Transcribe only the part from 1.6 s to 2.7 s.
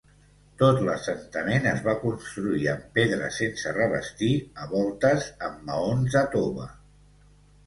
es va construir